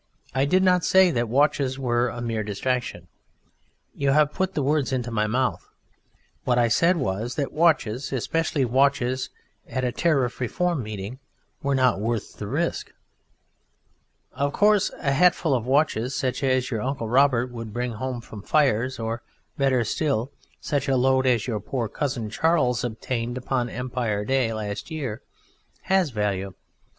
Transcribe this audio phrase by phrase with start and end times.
[0.33, 3.07] I did not say that watches were "a mere distraction."
[3.93, 5.69] You have put the words into my mouth.
[6.43, 9.29] What I said was that watches, especially watches
[9.69, 11.19] at a Tariff Reform meeting,
[11.61, 12.91] were not worth the risk.
[14.33, 18.41] Of course a hatful of watches, such as your Uncle Robert would bring home from
[18.41, 19.21] fires, or
[19.55, 24.89] better still, such a load as your poor cousin Charles obtained upon Empire Day last
[24.89, 25.21] year,
[25.83, 26.55] has value.